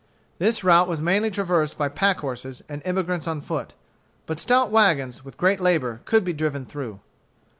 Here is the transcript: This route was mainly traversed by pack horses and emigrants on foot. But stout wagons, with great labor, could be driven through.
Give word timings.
This 0.39 0.63
route 0.63 0.87
was 0.87 0.99
mainly 0.99 1.29
traversed 1.29 1.77
by 1.77 1.87
pack 1.87 2.21
horses 2.21 2.63
and 2.67 2.81
emigrants 2.83 3.27
on 3.27 3.39
foot. 3.39 3.75
But 4.25 4.39
stout 4.39 4.71
wagons, 4.71 5.23
with 5.23 5.37
great 5.37 5.59
labor, 5.59 6.01
could 6.05 6.23
be 6.23 6.33
driven 6.33 6.65
through. 6.65 6.99